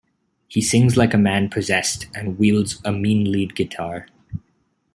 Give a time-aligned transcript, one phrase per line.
[0.47, 4.07] He sings like a man possessed and wields a mean lead guitar.